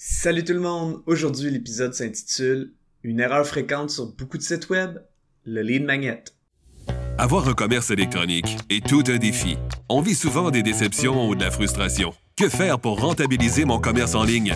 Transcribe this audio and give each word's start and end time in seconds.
Salut 0.00 0.44
tout 0.44 0.52
le 0.52 0.60
monde! 0.60 1.02
Aujourd'hui, 1.06 1.50
l'épisode 1.50 1.92
s'intitule 1.92 2.72
Une 3.02 3.18
erreur 3.18 3.44
fréquente 3.44 3.90
sur 3.90 4.06
beaucoup 4.14 4.38
de 4.38 4.44
sites 4.44 4.68
web, 4.68 4.98
le 5.44 5.60
lead 5.60 5.82
magnet. 5.82 6.22
Avoir 7.18 7.48
un 7.48 7.52
commerce 7.52 7.90
électronique 7.90 8.58
est 8.70 8.86
tout 8.86 9.02
un 9.08 9.16
défi. 9.16 9.56
On 9.88 10.00
vit 10.00 10.14
souvent 10.14 10.52
des 10.52 10.62
déceptions 10.62 11.28
ou 11.28 11.34
de 11.34 11.42
la 11.42 11.50
frustration. 11.50 12.14
Que 12.36 12.48
faire 12.48 12.78
pour 12.78 13.00
rentabiliser 13.00 13.64
mon 13.64 13.80
commerce 13.80 14.14
en 14.14 14.22
ligne? 14.22 14.54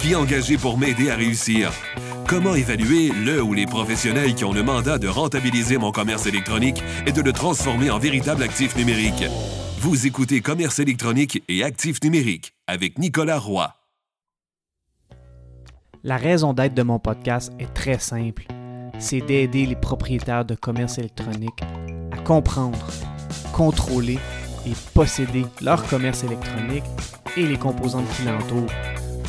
Qui 0.00 0.14
engager 0.14 0.58
pour 0.58 0.76
m'aider 0.76 1.08
à 1.08 1.16
réussir? 1.16 1.72
Comment 2.28 2.54
évaluer 2.54 3.08
le 3.08 3.42
ou 3.42 3.54
les 3.54 3.64
professionnels 3.64 4.34
qui 4.34 4.44
ont 4.44 4.52
le 4.52 4.62
mandat 4.62 4.98
de 4.98 5.08
rentabiliser 5.08 5.78
mon 5.78 5.92
commerce 5.92 6.26
électronique 6.26 6.82
et 7.06 7.12
de 7.12 7.22
le 7.22 7.32
transformer 7.32 7.90
en 7.90 7.98
véritable 7.98 8.42
actif 8.42 8.76
numérique? 8.76 9.24
Vous 9.78 10.06
écoutez 10.06 10.42
Commerce 10.42 10.78
électronique 10.78 11.42
et 11.48 11.64
actif 11.64 12.02
numérique 12.04 12.52
avec 12.66 12.98
Nicolas 12.98 13.38
Roy. 13.38 13.74
La 16.06 16.18
raison 16.18 16.52
d'être 16.52 16.74
de 16.74 16.82
mon 16.82 16.98
podcast 16.98 17.50
est 17.58 17.72
très 17.72 17.98
simple. 17.98 18.44
C'est 18.98 19.22
d'aider 19.22 19.64
les 19.64 19.74
propriétaires 19.74 20.44
de 20.44 20.54
commerce 20.54 20.98
électronique 20.98 21.62
à 22.12 22.18
comprendre, 22.18 22.86
contrôler 23.54 24.18
et 24.66 24.72
posséder 24.92 25.46
leur 25.62 25.82
commerce 25.86 26.22
électronique 26.22 26.84
et 27.38 27.46
les 27.46 27.56
composantes 27.56 28.06
qui 28.14 28.24
l'entourent. 28.24 28.70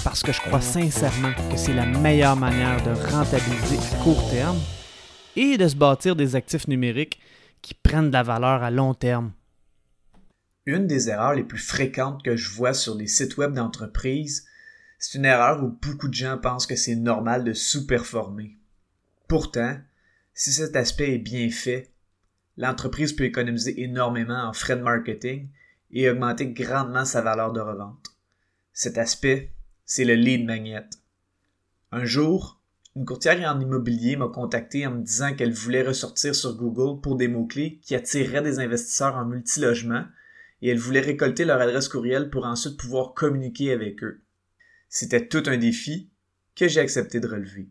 Parce 0.03 0.21
que 0.21 0.33
je 0.33 0.41
crois 0.41 0.59
sincèrement 0.59 1.31
que 1.49 1.55
c'est 1.55 1.73
la 1.73 1.85
meilleure 1.85 2.35
manière 2.35 2.83
de 2.83 2.91
rentabiliser 3.09 3.77
à 3.77 4.03
court 4.03 4.29
terme 4.29 4.59
et 5.37 5.57
de 5.57 5.69
se 5.69 5.77
bâtir 5.77 6.17
des 6.17 6.35
actifs 6.35 6.67
numériques 6.67 7.21
qui 7.61 7.73
prennent 7.73 8.09
de 8.09 8.13
la 8.13 8.23
valeur 8.23 8.63
à 8.63 8.69
long 8.69 8.93
terme. 8.93 9.31
Une 10.65 10.87
des 10.87 11.07
erreurs 11.07 11.35
les 11.35 11.43
plus 11.43 11.57
fréquentes 11.57 12.21
que 12.21 12.35
je 12.35 12.51
vois 12.51 12.73
sur 12.73 12.95
les 12.95 13.07
sites 13.07 13.37
web 13.37 13.53
d'entreprises, 13.53 14.45
c'est 15.07 15.19
une 15.19 15.25
erreur 15.25 15.63
où 15.63 15.67
beaucoup 15.67 16.07
de 16.07 16.15
gens 16.15 16.39
pensent 16.39 16.65
que 16.65 16.75
c'est 16.75 16.95
normal 16.95 17.43
de 17.43 17.53
sous-performer. 17.53 18.57
Pourtant, 19.27 19.77
si 20.33 20.51
cet 20.51 20.75
aspect 20.75 21.13
est 21.13 21.19
bien 21.19 21.51
fait, 21.51 21.91
l'entreprise 22.57 23.13
peut 23.13 23.25
économiser 23.25 23.83
énormément 23.83 24.47
en 24.47 24.51
frais 24.51 24.75
de 24.75 24.81
marketing 24.81 25.49
et 25.91 26.09
augmenter 26.09 26.47
grandement 26.47 27.05
sa 27.05 27.21
valeur 27.21 27.53
de 27.53 27.59
revente. 27.59 28.15
Cet 28.73 28.97
aspect, 28.97 29.51
c'est 29.85 30.05
le 30.05 30.15
lead 30.15 30.43
magnet. 30.43 30.89
Un 31.91 32.05
jour, 32.05 32.59
une 32.95 33.05
courtière 33.05 33.39
en 33.47 33.61
immobilier 33.61 34.15
m'a 34.15 34.29
contacté 34.29 34.87
en 34.87 34.91
me 34.91 35.03
disant 35.03 35.35
qu'elle 35.35 35.53
voulait 35.53 35.83
ressortir 35.83 36.33
sur 36.33 36.57
Google 36.57 36.99
pour 36.99 37.15
des 37.15 37.27
mots-clés 37.27 37.79
qui 37.83 37.93
attireraient 37.93 38.41
des 38.41 38.57
investisseurs 38.57 39.17
en 39.17 39.25
multilogement 39.25 40.05
et 40.63 40.69
elle 40.69 40.79
voulait 40.79 41.01
récolter 41.01 41.45
leur 41.45 41.61
adresse 41.61 41.89
courriel 41.89 42.31
pour 42.31 42.45
ensuite 42.45 42.77
pouvoir 42.77 43.13
communiquer 43.13 43.71
avec 43.71 44.03
eux. 44.03 44.24
C'était 44.89 45.27
tout 45.27 45.43
un 45.47 45.57
défi 45.57 46.09
que 46.55 46.67
j'ai 46.67 46.79
accepté 46.79 47.19
de 47.19 47.27
relever. 47.27 47.69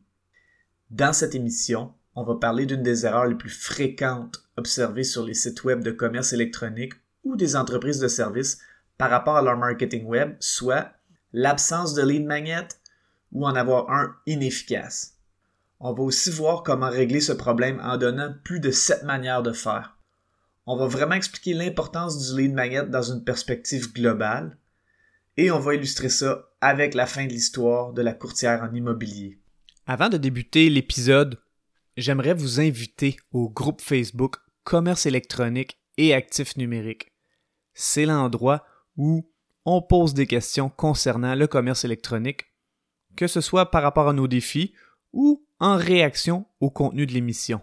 Dans 0.91 1.13
cette 1.13 1.35
émission, 1.35 1.95
on 2.15 2.23
va 2.23 2.37
parler 2.37 2.67
d'une 2.67 2.83
des 2.83 3.07
erreurs 3.07 3.27
les 3.27 3.35
plus 3.35 3.51
fréquentes 3.51 4.45
observées 4.57 5.05
sur 5.05 5.25
les 5.25 5.35
sites 5.35 5.65
web 5.65 5.83
de 5.83 5.91
commerce 5.91 6.33
électronique 6.33 6.95
ou 7.25 7.37
des 7.37 7.57
entreprises 7.57 7.99
de 7.99 8.09
services 8.09 8.59
par 8.99 9.11
rapport 9.11 9.37
à 9.37 9.43
leur 9.43 9.57
marketing 9.57 10.05
web, 10.05 10.37
soit 10.39 10.93
l'absence 11.33 11.95
de 11.95 12.03
lead 12.03 12.25
magnet 12.25 12.69
ou 13.33 13.47
en 13.47 13.57
avoir 13.57 13.91
un 13.91 14.15
inefficace. 14.27 15.15
On 15.81 15.93
va 15.93 16.03
aussi 16.03 16.31
voir 16.31 16.63
comment 16.63 16.89
régler 16.89 17.21
ce 17.21 17.33
problème 17.33 17.81
en 17.83 17.97
donnant 17.97 18.35
plus 18.45 18.61
de 18.61 18.71
sept 18.71 19.03
manières 19.03 19.43
de 19.43 19.53
faire. 19.53 19.99
On 20.67 20.77
va 20.77 20.87
vraiment 20.87 21.17
expliquer 21.17 21.53
l'importance 21.53 22.33
du 22.33 22.41
lead 22.41 22.55
magnet 22.55 22.87
dans 22.87 23.03
une 23.03 23.25
perspective 23.25 23.93
globale, 23.93 24.57
et 25.37 25.51
on 25.51 25.59
va 25.59 25.75
illustrer 25.75 26.09
ça 26.09 26.49
avec 26.65 26.95
la 26.95 27.05
fin 27.05 27.27
de 27.27 27.31
l'histoire 27.31 27.93
de 27.93 28.01
la 28.01 28.15
courtière 28.15 28.63
en 28.63 28.75
immobilier. 28.75 29.39
Avant 29.87 30.09
de 30.09 30.17
débuter 30.17 30.71
l'épisode, 30.71 31.39
j'aimerais 31.99 32.33
vous 32.33 32.59
inviter 32.59 33.19
au 33.33 33.51
groupe 33.51 33.83
Facebook 33.83 34.37
Commerce 34.63 35.05
électronique 35.05 35.79
et 35.99 36.15
actifs 36.15 36.57
numériques. 36.57 37.13
C'est 37.75 38.07
l'endroit 38.07 38.65
où 38.97 39.31
on 39.67 39.83
pose 39.83 40.15
des 40.15 40.27
questions 40.27 40.71
concernant 40.71 41.35
le 41.35 41.47
commerce 41.47 41.85
électronique, 41.85 42.47
que 43.15 43.27
ce 43.27 43.43
soit 43.43 43.71
par 43.71 43.83
rapport 43.83 44.09
à 44.09 44.15
nos 44.15 44.27
défis 44.27 44.73
ou 45.13 45.47
en 45.61 45.77
réaction 45.77 46.47
au 46.61 46.71
contenu 46.71 47.05
de 47.05 47.13
l'émission. 47.13 47.61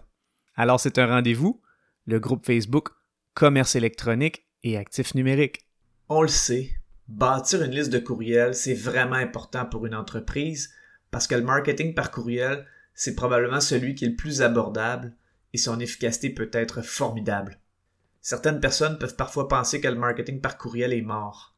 Alors 0.54 0.78
c'est 0.78 0.98
un 0.98 1.08
rendez-vous, 1.08 1.60
le 2.06 2.20
groupe 2.20 2.46
Facebook 2.46 2.90
Commerce 3.34 3.74
électronique 3.74 4.46
et 4.62 4.76
actifs 4.76 5.16
numériques. 5.16 5.66
On 6.08 6.22
le 6.22 6.28
sait, 6.28 6.70
bâtir 7.08 7.62
une 7.62 7.72
liste 7.72 7.92
de 7.92 7.98
courriels, 7.98 8.54
c'est 8.54 8.74
vraiment 8.74 9.16
important 9.16 9.66
pour 9.66 9.86
une 9.86 9.94
entreprise 9.94 10.70
parce 11.10 11.26
que 11.26 11.34
le 11.34 11.42
marketing 11.42 11.94
par 11.94 12.10
courriel, 12.10 12.66
c'est 12.94 13.14
probablement 13.14 13.60
celui 13.60 13.94
qui 13.94 14.04
est 14.04 14.10
le 14.10 14.16
plus 14.16 14.42
abordable 14.42 15.14
et 15.52 15.58
son 15.58 15.80
efficacité 15.80 16.30
peut 16.30 16.50
être 16.52 16.82
formidable. 16.82 17.58
Certaines 18.20 18.60
personnes 18.60 18.98
peuvent 18.98 19.16
parfois 19.16 19.48
penser 19.48 19.80
que 19.80 19.88
le 19.88 19.96
marketing 19.96 20.40
par 20.40 20.56
courriel 20.56 20.92
est 20.92 21.02
mort. 21.02 21.56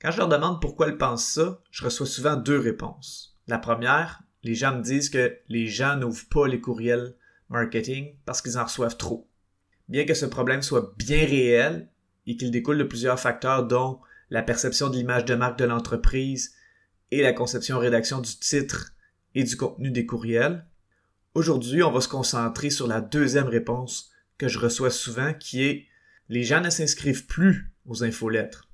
Quand 0.00 0.10
je 0.10 0.18
leur 0.18 0.28
demande 0.28 0.60
pourquoi 0.60 0.86
elles 0.86 0.98
pensent 0.98 1.26
ça, 1.26 1.60
je 1.70 1.84
reçois 1.84 2.06
souvent 2.06 2.36
deux 2.36 2.58
réponses. 2.58 3.36
La 3.48 3.58
première, 3.58 4.22
les 4.42 4.54
gens 4.54 4.76
me 4.76 4.82
disent 4.82 5.10
que 5.10 5.36
les 5.48 5.66
gens 5.66 5.96
n'ouvrent 5.96 6.28
pas 6.28 6.46
les 6.46 6.60
courriels 6.60 7.14
marketing 7.48 8.14
parce 8.24 8.42
qu'ils 8.42 8.58
en 8.58 8.64
reçoivent 8.64 8.96
trop. 8.96 9.28
Bien 9.88 10.04
que 10.04 10.14
ce 10.14 10.26
problème 10.26 10.62
soit 10.62 10.94
bien 10.96 11.24
réel 11.24 11.88
et 12.26 12.36
qu'il 12.36 12.50
découle 12.50 12.78
de 12.78 12.84
plusieurs 12.84 13.20
facteurs 13.20 13.66
dont 13.66 14.00
la 14.30 14.42
perception 14.42 14.88
de 14.88 14.96
l'image 14.96 15.24
de 15.24 15.34
marque 15.34 15.58
de 15.58 15.64
l'entreprise 15.64 16.54
et 17.10 17.22
la 17.22 17.32
conception-rédaction 17.32 18.20
du 18.20 18.36
titre 18.36 18.92
et 19.34 19.44
du 19.44 19.56
contenu 19.56 19.90
des 19.90 20.06
courriels. 20.06 20.66
Aujourd'hui, 21.34 21.82
on 21.82 21.92
va 21.92 22.00
se 22.00 22.08
concentrer 22.08 22.70
sur 22.70 22.86
la 22.86 23.00
deuxième 23.00 23.46
réponse 23.46 24.10
que 24.38 24.48
je 24.48 24.58
reçois 24.58 24.90
souvent 24.90 25.32
qui 25.34 25.64
est 25.64 25.86
les 26.28 26.42
gens 26.42 26.60
ne 26.60 26.70
s'inscrivent 26.70 27.26
plus 27.26 27.72
aux 27.84 28.02
infolettres. 28.02 28.68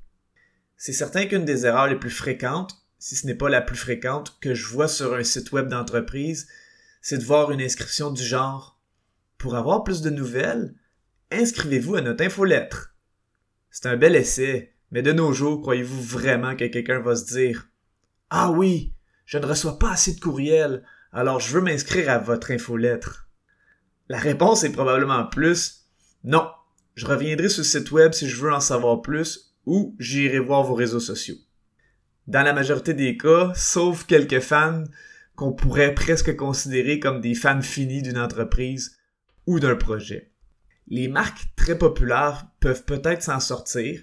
C'est 0.77 0.93
certain 0.93 1.27
qu'une 1.27 1.45
des 1.45 1.67
erreurs 1.67 1.89
les 1.89 1.99
plus 1.99 2.11
fréquentes, 2.11 2.83
si 2.99 3.15
ce 3.15 3.27
n'est 3.27 3.35
pas 3.35 3.51
la 3.51 3.61
plus 3.61 3.77
fréquente, 3.77 4.39
que 4.41 4.55
je 4.55 4.67
vois 4.67 4.89
sur 4.89 5.15
un 5.15 5.23
site 5.23 5.53
web 5.53 5.69
d'entreprise, 5.69 6.49
c'est 7.03 7.19
de 7.19 7.25
voir 7.25 7.51
une 7.51 7.61
inscription 7.61 8.11
du 8.11 8.23
genre 8.23 8.81
Pour 9.39 9.57
avoir 9.57 9.85
plus 9.85 10.01
de 10.01 10.11
nouvelles, 10.11 10.75
inscrivez-vous 11.31 11.97
à 11.97 12.01
notre 12.01 12.25
infolettre. 12.25 12.95
C'est 13.71 13.87
un 13.87 13.97
bel 13.97 14.17
essai, 14.17 14.72
mais 14.93 15.03
de 15.03 15.11
nos 15.13 15.33
jours, 15.33 15.63
croyez-vous 15.63 16.03
vraiment 16.03 16.55
que 16.55 16.67
quelqu'un 16.67 17.01
va 17.01 17.17
se 17.17 17.25
dire 17.35 17.69
Ah 18.29 18.51
oui, 18.51 18.93
je 19.25 19.39
ne 19.39 19.47
reçois 19.47 19.79
pas 19.79 19.93
assez 19.93 20.15
de 20.15 20.21
courriels, 20.21 20.85
alors 21.13 21.41
je 21.41 21.53
veux 21.55 21.63
m'inscrire 21.63 22.11
à 22.11 22.19
votre 22.19 22.51
infolettre? 22.51 23.27
La 24.11 24.19
réponse 24.19 24.65
est 24.65 24.73
probablement 24.73 25.25
plus 25.25 25.87
Non, 26.25 26.47
je 26.95 27.07
reviendrai 27.07 27.49
sur 27.49 27.65
ce 27.65 27.79
site 27.79 27.91
web 27.91 28.13
si 28.13 28.29
je 28.29 28.37
veux 28.37 28.53
en 28.53 28.61
savoir 28.61 29.01
plus 29.01 29.55
ou 29.65 29.97
j'irai 29.99 30.39
voir 30.39 30.63
vos 30.63 30.75
réseaux 30.75 31.01
sociaux. 31.01 31.37
Dans 32.27 32.43
la 32.43 32.53
majorité 32.53 32.93
des 32.93 33.17
cas, 33.17 33.53
sauf 33.55 34.05
quelques 34.05 34.41
fans 34.41 34.85
qu'on 35.37 35.55
pourrait 35.55 35.95
presque 35.95 36.37
considérer 36.37 37.01
comme 37.01 37.23
des 37.23 37.35
fans 37.35 37.63
finis 37.63 38.03
d'une 38.03 38.19
entreprise 38.19 38.99
ou 39.47 39.59
d'un 39.59 39.75
projet. 39.75 40.31
Les 40.87 41.09
marques 41.09 41.47
très 41.57 41.79
populaires 41.79 42.47
peuvent 42.61 42.85
peut-être 42.85 43.23
s'en 43.23 43.41
sortir, 43.41 44.03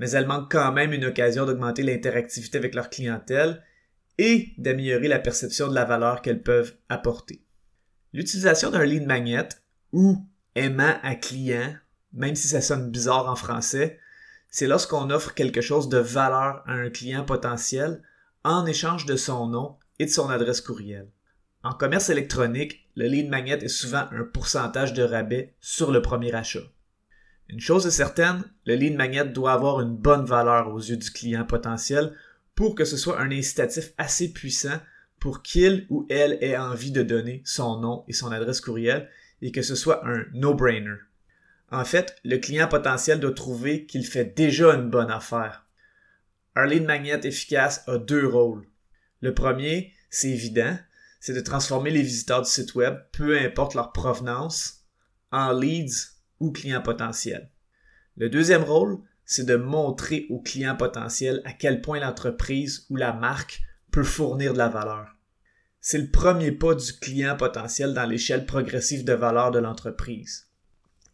mais 0.00 0.12
elles 0.12 0.26
manquent 0.26 0.50
quand 0.50 0.72
même 0.72 0.94
une 0.94 1.04
occasion 1.04 1.44
d'augmenter 1.44 1.82
l'interactivité 1.82 2.56
avec 2.56 2.74
leur 2.74 2.88
clientèle 2.88 3.62
et 4.16 4.54
d'améliorer 4.56 5.08
la 5.08 5.18
perception 5.18 5.68
de 5.68 5.74
la 5.74 5.84
valeur 5.84 6.22
qu'elles 6.22 6.42
peuvent 6.42 6.74
apporter. 6.88 7.44
L'utilisation 8.14 8.70
d'un 8.70 8.84
lead 8.84 9.06
magnet 9.06 9.48
ou 9.92 10.24
aimant 10.54 10.94
à 11.02 11.14
client, 11.16 11.74
même 12.14 12.34
si 12.34 12.48
ça 12.48 12.62
sonne 12.62 12.90
bizarre 12.90 13.28
en 13.28 13.36
français, 13.36 14.00
c'est 14.48 14.66
lorsqu'on 14.66 15.10
offre 15.10 15.34
quelque 15.34 15.60
chose 15.60 15.90
de 15.90 15.98
valeur 15.98 16.62
à 16.66 16.72
un 16.72 16.88
client 16.88 17.24
potentiel 17.24 18.02
en 18.42 18.64
échange 18.64 19.04
de 19.04 19.16
son 19.16 19.48
nom 19.48 19.76
et 19.98 20.06
de 20.06 20.10
son 20.10 20.30
adresse 20.30 20.62
courriel. 20.62 21.08
En 21.62 21.74
commerce 21.74 22.08
électronique, 22.08 22.88
le 22.96 23.06
lead 23.06 23.28
magnet 23.28 23.62
est 23.62 23.68
souvent 23.68 24.06
un 24.12 24.24
pourcentage 24.24 24.94
de 24.94 25.02
rabais 25.02 25.54
sur 25.60 25.92
le 25.92 26.00
premier 26.00 26.34
achat. 26.34 26.60
Une 27.50 27.58
chose 27.58 27.84
est 27.84 27.90
certaine, 27.90 28.44
le 28.64 28.76
lead 28.76 28.94
magnet 28.94 29.24
doit 29.24 29.52
avoir 29.52 29.80
une 29.80 29.96
bonne 29.96 30.24
valeur 30.24 30.72
aux 30.72 30.78
yeux 30.78 30.96
du 30.96 31.10
client 31.10 31.44
potentiel 31.44 32.16
pour 32.54 32.76
que 32.76 32.84
ce 32.84 32.96
soit 32.96 33.20
un 33.20 33.32
incitatif 33.32 33.92
assez 33.98 34.32
puissant 34.32 34.78
pour 35.18 35.42
qu'il 35.42 35.84
ou 35.90 36.06
elle 36.10 36.38
ait 36.42 36.56
envie 36.56 36.92
de 36.92 37.02
donner 37.02 37.42
son 37.44 37.80
nom 37.80 38.04
et 38.06 38.12
son 38.12 38.30
adresse 38.30 38.60
courriel 38.60 39.10
et 39.42 39.50
que 39.50 39.62
ce 39.62 39.74
soit 39.74 40.06
un 40.06 40.26
no-brainer. 40.32 40.94
En 41.72 41.84
fait, 41.84 42.14
le 42.24 42.36
client 42.36 42.68
potentiel 42.68 43.18
doit 43.18 43.34
trouver 43.34 43.84
qu'il 43.84 44.06
fait 44.06 44.36
déjà 44.36 44.74
une 44.74 44.88
bonne 44.88 45.10
affaire. 45.10 45.66
Un 46.54 46.66
lead 46.66 46.84
magnet 46.84 47.20
efficace 47.24 47.82
a 47.88 47.98
deux 47.98 48.28
rôles. 48.28 48.64
Le 49.22 49.34
premier, 49.34 49.92
c'est 50.08 50.30
évident, 50.30 50.78
c'est 51.18 51.34
de 51.34 51.40
transformer 51.40 51.90
les 51.90 52.02
visiteurs 52.02 52.42
du 52.42 52.48
site 52.48 52.76
web, 52.76 52.96
peu 53.10 53.36
importe 53.36 53.74
leur 53.74 53.90
provenance, 53.90 54.84
en 55.32 55.52
leads 55.52 56.19
ou 56.40 56.50
client 56.50 56.82
potentiel. 56.82 57.50
Le 58.16 58.28
deuxième 58.28 58.64
rôle, 58.64 58.98
c'est 59.24 59.46
de 59.46 59.56
montrer 59.56 60.26
au 60.30 60.40
client 60.40 60.76
potentiel 60.76 61.40
à 61.44 61.52
quel 61.52 61.80
point 61.80 62.00
l'entreprise 62.00 62.86
ou 62.90 62.96
la 62.96 63.12
marque 63.12 63.60
peut 63.92 64.02
fournir 64.02 64.52
de 64.52 64.58
la 64.58 64.68
valeur. 64.68 65.16
C'est 65.80 65.98
le 65.98 66.10
premier 66.10 66.52
pas 66.52 66.74
du 66.74 66.92
client 66.94 67.36
potentiel 67.36 67.94
dans 67.94 68.04
l'échelle 68.04 68.44
progressive 68.44 69.04
de 69.04 69.12
valeur 69.12 69.50
de 69.50 69.58
l'entreprise. 69.58 70.48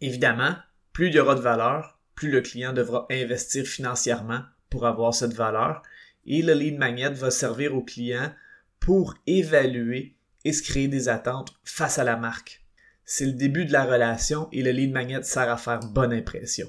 Évidemment, 0.00 0.56
plus 0.92 1.08
il 1.08 1.14
y 1.14 1.20
aura 1.20 1.34
de 1.34 1.40
valeur, 1.40 2.00
plus 2.14 2.30
le 2.30 2.40
client 2.40 2.72
devra 2.72 3.06
investir 3.10 3.66
financièrement 3.66 4.40
pour 4.70 4.86
avoir 4.86 5.14
cette 5.14 5.34
valeur 5.34 5.82
et 6.24 6.42
le 6.42 6.54
lead 6.54 6.78
magnet 6.78 7.10
va 7.10 7.30
servir 7.30 7.74
au 7.74 7.82
client 7.82 8.32
pour 8.80 9.14
évaluer 9.26 10.16
et 10.44 10.52
se 10.52 10.62
créer 10.62 10.88
des 10.88 11.08
attentes 11.08 11.52
face 11.64 11.98
à 11.98 12.04
la 12.04 12.16
marque. 12.16 12.65
C'est 13.08 13.26
le 13.26 13.32
début 13.32 13.64
de 13.66 13.72
la 13.72 13.84
relation 13.84 14.48
et 14.50 14.64
le 14.64 14.72
lead 14.72 14.90
magnet 14.90 15.22
sert 15.22 15.48
à 15.48 15.56
faire 15.56 15.78
bonne 15.78 16.12
impression. 16.12 16.66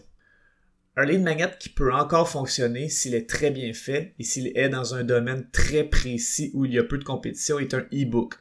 Un 0.95 1.05
lead 1.05 1.23
magnet 1.23 1.49
qui 1.59 1.69
peut 1.69 1.91
encore 1.91 2.29
fonctionner 2.29 2.89
s'il 2.89 3.15
est 3.15 3.27
très 3.27 3.49
bien 3.49 3.73
fait 3.73 4.13
et 4.19 4.23
s'il 4.23 4.55
est 4.55 4.69
dans 4.69 4.93
un 4.93 5.03
domaine 5.03 5.49
très 5.51 5.83
précis 5.83 6.51
où 6.53 6.65
il 6.65 6.73
y 6.73 6.79
a 6.79 6.83
peu 6.83 6.99
de 6.99 7.03
compétition 7.03 7.57
est 7.57 7.73
un 7.73 7.87
e-book. 7.91 8.35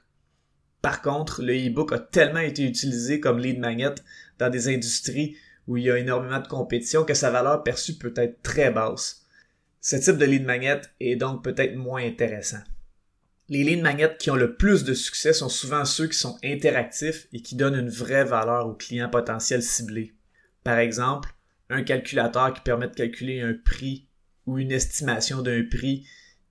Par 0.82 1.00
contre, 1.00 1.42
le 1.42 1.54
e-book 1.54 1.90
a 1.92 1.98
tellement 1.98 2.40
été 2.40 2.64
utilisé 2.64 3.18
comme 3.18 3.38
lead 3.38 3.58
magnet 3.58 3.94
dans 4.38 4.50
des 4.50 4.68
industries 4.68 5.34
où 5.66 5.78
il 5.78 5.84
y 5.84 5.90
a 5.90 5.98
énormément 5.98 6.40
de 6.40 6.48
compétition 6.48 7.02
que 7.02 7.14
sa 7.14 7.30
valeur 7.30 7.62
perçue 7.62 7.94
peut 7.94 8.14
être 8.16 8.42
très 8.42 8.70
basse. 8.70 9.24
Ce 9.80 9.96
type 9.96 10.18
de 10.18 10.26
lead 10.26 10.44
magnet 10.44 10.82
est 11.00 11.16
donc 11.16 11.42
peut-être 11.42 11.76
moins 11.76 12.04
intéressant. 12.04 12.60
Les 13.48 13.62
lead 13.62 13.80
magnets 13.80 14.16
qui 14.18 14.30
ont 14.32 14.36
le 14.36 14.56
plus 14.56 14.82
de 14.82 14.92
succès 14.92 15.32
sont 15.32 15.48
souvent 15.48 15.84
ceux 15.84 16.08
qui 16.08 16.18
sont 16.18 16.36
interactifs 16.42 17.28
et 17.32 17.40
qui 17.40 17.54
donnent 17.54 17.78
une 17.78 17.90
vraie 17.90 18.24
valeur 18.24 18.66
aux 18.66 18.74
clients 18.74 19.08
potentiels 19.08 19.62
ciblés. 19.62 20.14
Par 20.64 20.78
exemple, 20.78 21.32
un 21.70 21.84
calculateur 21.84 22.52
qui 22.52 22.60
permet 22.62 22.88
de 22.88 22.94
calculer 22.94 23.40
un 23.40 23.54
prix 23.54 24.08
ou 24.46 24.58
une 24.58 24.72
estimation 24.72 25.42
d'un 25.42 25.64
prix 25.70 26.04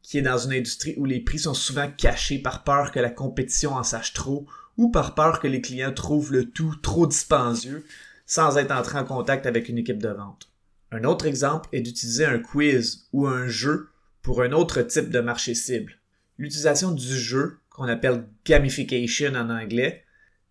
qui 0.03 0.19
est 0.19 0.21
dans 0.21 0.37
une 0.37 0.53
industrie 0.53 0.93
où 0.95 1.03
les 1.03 1.19
prix 1.19 1.39
sont 1.39 1.53
souvent 1.53 1.91
cachés 1.91 2.39
par 2.39 2.63
peur 2.63 2.91
que 2.91 2.99
la 3.01 3.09
compétition 3.09 3.73
en 3.73 3.83
sache 3.83 4.13
trop 4.13 4.47
ou 4.77 4.89
par 4.89 5.15
peur 5.15 5.41
que 5.41 5.47
les 5.47 5.61
clients 5.61 5.93
trouvent 5.93 6.31
le 6.31 6.49
tout 6.49 6.75
trop 6.81 7.07
dispendieux 7.07 7.85
sans 8.25 8.57
être 8.57 8.71
entré 8.71 8.97
en 8.97 9.03
contact 9.03 9.45
avec 9.45 9.67
une 9.67 9.79
équipe 9.79 10.01
de 10.01 10.09
vente. 10.09 10.49
Un 10.91 11.03
autre 11.03 11.25
exemple 11.25 11.67
est 11.73 11.81
d'utiliser 11.81 12.25
un 12.25 12.39
quiz 12.39 13.09
ou 13.11 13.27
un 13.27 13.47
jeu 13.47 13.89
pour 14.21 14.41
un 14.41 14.53
autre 14.53 14.81
type 14.81 15.09
de 15.09 15.19
marché 15.19 15.55
cible. 15.55 15.99
L'utilisation 16.37 16.91
du 16.91 17.15
jeu, 17.17 17.59
qu'on 17.69 17.87
appelle 17.87 18.25
gamification 18.45 19.33
en 19.35 19.49
anglais, 19.49 20.03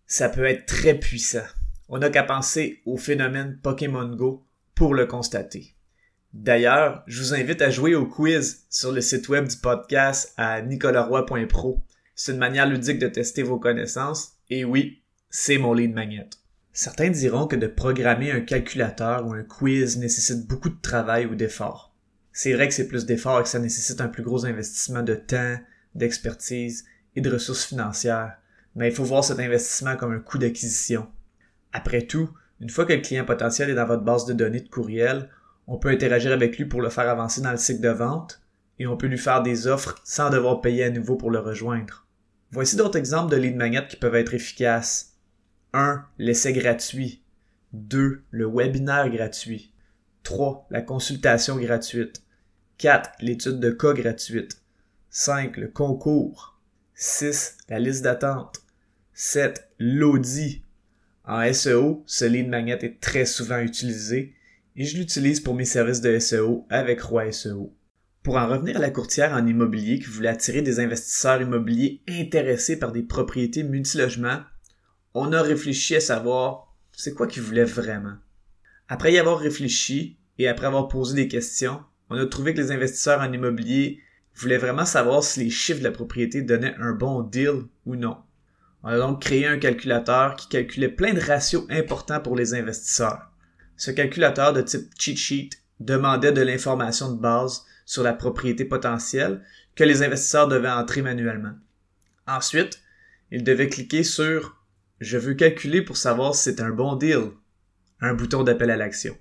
ça 0.07 0.29
peut 0.29 0.45
être 0.45 0.65
très 0.65 0.95
puissant. 0.95 1.45
On 1.89 1.99
n'a 1.99 2.09
qu'à 2.09 2.23
penser 2.23 2.81
au 2.85 2.97
phénomène 2.97 3.59
Pokémon 3.61 4.15
Go 4.15 4.45
pour 4.73 4.95
le 4.95 5.05
constater. 5.05 5.75
D'ailleurs, 6.33 7.03
je 7.07 7.21
vous 7.21 7.33
invite 7.33 7.61
à 7.61 7.69
jouer 7.69 7.95
au 7.95 8.05
quiz 8.05 8.65
sur 8.69 8.91
le 8.91 9.01
site 9.01 9.29
web 9.29 9.47
du 9.47 9.55
podcast 9.57 10.33
à 10.37 10.61
nicolaroy.pro. 10.61 11.83
C'est 12.15 12.33
une 12.33 12.39
manière 12.39 12.67
ludique 12.67 12.99
de 12.99 13.07
tester 13.07 13.43
vos 13.43 13.59
connaissances 13.59 14.33
et 14.49 14.65
oui, 14.65 15.03
c'est 15.29 15.57
mon 15.57 15.73
lead 15.73 15.93
magnet. 15.93 16.29
Certains 16.73 17.09
diront 17.09 17.47
que 17.47 17.55
de 17.55 17.67
programmer 17.67 18.31
un 18.31 18.41
calculateur 18.41 19.25
ou 19.25 19.33
un 19.33 19.43
quiz 19.43 19.97
nécessite 19.97 20.45
beaucoup 20.45 20.69
de 20.69 20.81
travail 20.81 21.25
ou 21.25 21.35
d'effort. 21.35 21.95
C'est 22.33 22.51
vrai 22.51 22.67
que 22.67 22.73
c'est 22.73 22.89
plus 22.89 23.05
d'effort 23.05 23.39
et 23.39 23.43
que 23.43 23.49
ça 23.49 23.59
nécessite 23.59 24.01
un 24.01 24.09
plus 24.09 24.23
gros 24.23 24.45
investissement 24.45 25.03
de 25.03 25.15
temps, 25.15 25.55
d'expertise 25.95 26.85
et 27.15 27.21
de 27.21 27.31
ressources 27.31 27.65
financières, 27.65 28.37
mais 28.75 28.89
il 28.89 28.95
faut 28.95 29.03
voir 29.03 29.23
cet 29.23 29.39
investissement 29.39 29.95
comme 29.95 30.13
un 30.13 30.19
coût 30.19 30.37
d'acquisition. 30.37 31.07
Après 31.73 32.03
tout, 32.03 32.29
une 32.61 32.69
fois 32.69 32.85
que 32.85 32.93
le 32.93 33.01
client 33.01 33.25
potentiel 33.25 33.69
est 33.69 33.75
dans 33.75 33.85
votre 33.85 34.03
base 34.03 34.25
de 34.25 34.33
données 34.33 34.61
de 34.61 34.69
courriel, 34.69 35.29
on 35.67 35.77
peut 35.77 35.89
interagir 35.89 36.31
avec 36.31 36.57
lui 36.57 36.65
pour 36.65 36.81
le 36.81 36.89
faire 36.89 37.09
avancer 37.09 37.41
dans 37.41 37.51
le 37.51 37.57
cycle 37.57 37.81
de 37.81 37.89
vente 37.89 38.41
et 38.79 38.87
on 38.87 38.97
peut 38.97 39.07
lui 39.07 39.17
faire 39.17 39.41
des 39.41 39.67
offres 39.67 39.95
sans 40.03 40.29
devoir 40.29 40.61
payer 40.61 40.83
à 40.85 40.89
nouveau 40.89 41.15
pour 41.15 41.31
le 41.31 41.39
rejoindre. 41.39 42.05
Voici 42.51 42.75
d'autres 42.75 42.97
exemples 42.97 43.31
de 43.31 43.37
lead 43.37 43.55
magnet 43.55 43.87
qui 43.87 43.95
peuvent 43.95 44.15
être 44.15 44.33
efficaces. 44.33 45.17
1. 45.73 46.05
L'essai 46.17 46.53
gratuit. 46.53 47.23
2. 47.73 48.23
Le 48.29 48.47
webinaire 48.47 49.09
gratuit. 49.09 49.73
3. 50.23 50.67
La 50.69 50.81
consultation 50.81 51.57
gratuite. 51.57 52.21
4. 52.77 53.11
L'étude 53.21 53.59
de 53.59 53.71
cas 53.71 53.93
gratuite. 53.93 54.61
5. 55.17 55.55
Le 55.55 55.69
concours. 55.69 56.59
6. 56.95 57.59
La 57.69 57.79
liste 57.79 58.03
d'attente. 58.03 58.57
7. 59.13 59.69
L'audit. 59.79 60.61
En 61.23 61.53
SEO, 61.53 62.03
ce 62.05 62.25
lead 62.25 62.49
magnet 62.49 62.79
est 62.81 62.99
très 62.99 63.25
souvent 63.25 63.59
utilisé 63.59 64.33
et 64.75 64.83
je 64.83 64.97
l'utilise 64.97 65.39
pour 65.39 65.55
mes 65.55 65.63
services 65.63 66.01
de 66.01 66.19
SEO 66.19 66.67
avec 66.69 66.99
Roi 66.99 67.31
SEO. 67.31 67.73
Pour 68.23 68.35
en 68.35 68.45
revenir 68.45 68.75
à 68.75 68.81
la 68.81 68.89
courtière 68.89 69.31
en 69.31 69.47
immobilier 69.47 69.99
qui 69.99 70.07
voulait 70.07 70.27
attirer 70.27 70.61
des 70.61 70.81
investisseurs 70.81 71.41
immobiliers 71.41 72.01
intéressés 72.09 72.77
par 72.77 72.91
des 72.91 73.03
propriétés 73.03 73.63
multilogements, 73.63 74.41
on 75.13 75.31
a 75.31 75.41
réfléchi 75.41 75.95
à 75.95 76.01
savoir 76.01 76.75
c'est 76.91 77.13
quoi 77.13 77.27
qu'ils 77.27 77.43
voulaient 77.43 77.63
vraiment. 77.63 78.17
Après 78.89 79.13
y 79.13 79.17
avoir 79.17 79.39
réfléchi 79.39 80.17
et 80.39 80.49
après 80.49 80.67
avoir 80.67 80.89
posé 80.89 81.15
des 81.15 81.29
questions, 81.29 81.79
on 82.09 82.17
a 82.17 82.25
trouvé 82.25 82.53
que 82.53 82.59
les 82.59 82.73
investisseurs 82.73 83.21
en 83.21 83.31
immobilier 83.31 84.01
voulaient 84.35 84.57
vraiment 84.57 84.85
savoir 84.85 85.23
si 85.23 85.43
les 85.43 85.49
chiffres 85.49 85.79
de 85.79 85.85
la 85.85 85.91
propriété 85.91 86.41
donnaient 86.41 86.75
un 86.79 86.91
bon 86.91 87.21
deal 87.21 87.63
ou 87.85 87.95
non. 87.95 88.17
On 88.83 88.89
a 88.89 88.97
donc 88.97 89.21
créé 89.21 89.47
un 89.47 89.57
calculateur 89.57 90.35
qui 90.35 90.47
calculait 90.47 90.89
plein 90.89 91.13
de 91.13 91.19
ratios 91.19 91.65
importants 91.69 92.19
pour 92.19 92.35
les 92.35 92.53
investisseurs. 92.53 93.31
Ce 93.77 93.91
calculateur 93.91 94.53
de 94.53 94.61
type 94.61 94.91
cheat 94.99 95.17
sheet 95.17 95.49
demandait 95.79 96.31
de 96.31 96.41
l'information 96.41 97.11
de 97.11 97.19
base 97.19 97.65
sur 97.85 98.03
la 98.03 98.13
propriété 98.13 98.65
potentielle 98.65 99.41
que 99.75 99.83
les 99.83 100.03
investisseurs 100.03 100.47
devaient 100.47 100.69
entrer 100.69 101.01
manuellement. 101.01 101.53
Ensuite, 102.27 102.79
ils 103.31 103.43
devaient 103.43 103.69
cliquer 103.69 104.03
sur 104.03 104.63
Je 105.01 105.17
veux 105.17 105.33
calculer 105.33 105.81
pour 105.81 105.97
savoir 105.97 106.35
si 106.35 106.43
c'est 106.43 106.61
un 106.61 106.69
bon 106.69 106.95
deal, 106.95 107.31
un 108.01 108.13
bouton 108.13 108.43
d'appel 108.43 108.69
à 108.69 108.77
l'action. 108.77 109.17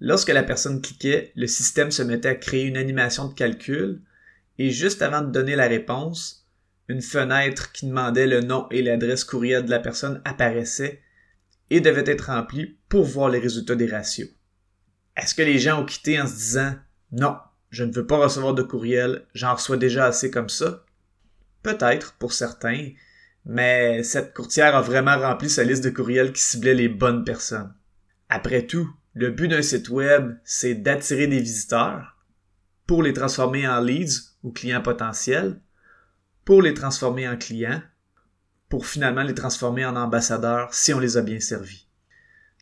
Lorsque 0.00 0.30
la 0.30 0.42
personne 0.42 0.82
cliquait, 0.82 1.32
le 1.36 1.46
système 1.46 1.90
se 1.90 2.02
mettait 2.02 2.28
à 2.28 2.34
créer 2.34 2.64
une 2.64 2.76
animation 2.76 3.28
de 3.28 3.34
calcul 3.34 4.02
et 4.58 4.70
juste 4.70 5.02
avant 5.02 5.22
de 5.22 5.30
donner 5.30 5.56
la 5.56 5.66
réponse, 5.66 6.46
une 6.88 7.02
fenêtre 7.02 7.72
qui 7.72 7.86
demandait 7.86 8.26
le 8.26 8.40
nom 8.40 8.66
et 8.70 8.82
l'adresse 8.82 9.24
courriel 9.24 9.64
de 9.64 9.70
la 9.70 9.80
personne 9.80 10.20
apparaissait 10.24 11.00
et 11.70 11.80
devait 11.80 12.04
être 12.06 12.26
remplie 12.26 12.78
pour 12.88 13.04
voir 13.04 13.30
les 13.30 13.38
résultats 13.38 13.74
des 13.74 13.86
ratios. 13.86 14.28
Est-ce 15.16 15.34
que 15.34 15.42
les 15.42 15.58
gens 15.58 15.82
ont 15.82 15.86
quitté 15.86 16.20
en 16.20 16.26
se 16.26 16.34
disant 16.34 16.74
non, 17.12 17.36
je 17.70 17.84
ne 17.84 17.92
veux 17.92 18.06
pas 18.06 18.18
recevoir 18.18 18.54
de 18.54 18.62
courriel, 18.62 19.26
j'en 19.34 19.54
reçois 19.54 19.76
déjà 19.76 20.06
assez 20.06 20.30
comme 20.30 20.48
ça? 20.48 20.84
Peut-être 21.62 22.14
pour 22.14 22.32
certains, 22.32 22.90
mais 23.44 24.02
cette 24.02 24.34
courtière 24.34 24.76
a 24.76 24.82
vraiment 24.82 25.18
rempli 25.18 25.48
sa 25.48 25.64
liste 25.64 25.84
de 25.84 25.90
courriels 25.90 26.32
qui 26.32 26.42
ciblait 26.42 26.74
les 26.74 26.88
bonnes 26.88 27.24
personnes. 27.24 27.74
Après 28.28 28.66
tout, 28.66 28.90
le 29.14 29.30
but 29.30 29.48
d'un 29.48 29.62
site 29.62 29.88
web, 29.88 30.36
c'est 30.44 30.74
d'attirer 30.74 31.26
des 31.26 31.40
visiteurs 31.40 32.18
pour 32.86 33.02
les 33.02 33.12
transformer 33.12 33.66
en 33.66 33.80
leads 33.80 34.33
ou 34.44 34.52
clients 34.52 34.82
potentiels 34.82 35.58
pour 36.44 36.62
les 36.62 36.74
transformer 36.74 37.26
en 37.26 37.36
clients, 37.36 37.82
pour 38.68 38.86
finalement 38.86 39.22
les 39.22 39.34
transformer 39.34 39.84
en 39.84 39.96
ambassadeurs 39.96 40.72
si 40.72 40.94
on 40.94 41.00
les 41.00 41.16
a 41.16 41.22
bien 41.22 41.40
servis. 41.40 41.88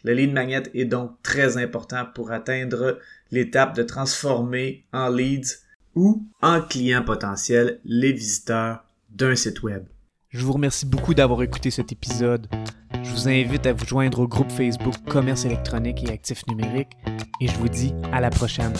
Le 0.04 0.14
lead 0.14 0.32
magnet 0.32 0.62
est 0.74 0.84
donc 0.84 1.20
très 1.22 1.58
important 1.58 2.06
pour 2.14 2.32
atteindre 2.32 2.98
l'étape 3.30 3.76
de 3.76 3.82
transformer 3.82 4.86
en 4.92 5.08
leads 5.08 5.58
ou 5.94 6.24
en 6.40 6.60
clients 6.60 7.04
potentiels 7.04 7.80
les 7.84 8.12
visiteurs 8.12 8.84
d'un 9.10 9.36
site 9.36 9.62
web. 9.62 9.84
Je 10.30 10.44
vous 10.44 10.52
remercie 10.52 10.86
beaucoup 10.86 11.14
d'avoir 11.14 11.42
écouté 11.42 11.70
cet 11.70 11.92
épisode. 11.92 12.48
Je 13.02 13.10
vous 13.10 13.28
invite 13.28 13.66
à 13.66 13.74
vous 13.74 13.84
joindre 13.84 14.20
au 14.20 14.28
groupe 14.28 14.50
Facebook 14.50 14.94
Commerce 15.08 15.44
électronique 15.44 16.02
et 16.04 16.12
actifs 16.12 16.46
numériques 16.46 16.96
et 17.40 17.48
je 17.48 17.56
vous 17.58 17.68
dis 17.68 17.92
à 18.12 18.20
la 18.20 18.30
prochaine. 18.30 18.72